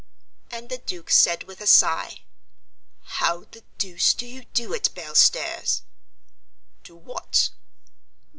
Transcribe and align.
And 0.49 0.69
the 0.69 0.79
Duke 0.79 1.11
said 1.11 1.43
with 1.43 1.61
a 1.61 1.67
sigh, 1.67 2.23
"How 3.03 3.43
the 3.43 3.63
deuce 3.77 4.15
do 4.15 4.25
you 4.25 4.45
do 4.45 4.73
it. 4.73 4.89
Belstairs?" 4.95 5.83
"Do 6.83 6.95
what?" 6.95 7.51